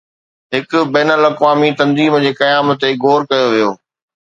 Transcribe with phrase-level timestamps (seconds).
[0.53, 3.71] هڪ بين الاقوامي تنظيم جي قيام تي غور ڪيو ويو